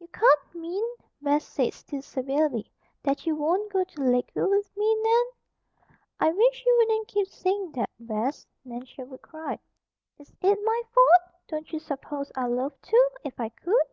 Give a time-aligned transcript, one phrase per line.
[0.00, 0.84] "You can't mean,"
[1.20, 2.68] Bess said, still severely,
[3.04, 5.24] "that you won't go to Lakeview with me, Nan?"
[6.18, 9.60] "I wish you wouldn't keep saying that, Bess," Nan Sherwood cried.
[10.18, 11.30] "Is it my fault?
[11.46, 13.86] Don't you suppose I'd love to, if I could?